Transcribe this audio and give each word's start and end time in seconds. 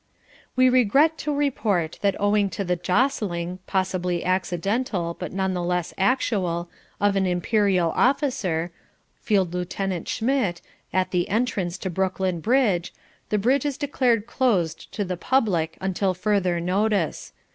We 0.55 0.67
regret 0.67 1.15
to 1.19 1.31
report 1.31 1.99
that 2.01 2.19
owing 2.19 2.49
to 2.57 2.63
the 2.63 2.75
jostling 2.75 3.59
(possibly 3.67 4.25
accidental, 4.25 5.13
but 5.13 5.31
none 5.31 5.53
the 5.53 5.61
less 5.61 5.93
actual) 5.95 6.71
of 6.99 7.15
an 7.15 7.27
Imperial 7.27 7.91
officer 7.91 8.71
Field 9.21 9.53
Lieutenant 9.53 10.07
Schmidt 10.07 10.59
at 10.91 11.11
the 11.11 11.29
entrance 11.29 11.77
to 11.77 11.91
Brooklyn 11.91 12.39
Bridge, 12.39 12.95
the 13.29 13.37
bridge 13.37 13.63
is 13.63 13.77
declared 13.77 14.25
closed 14.25 14.91
to 14.91 15.05
the 15.05 15.17
public 15.17 15.77
until 15.79 16.15
further 16.15 16.59
notice. 16.59 17.31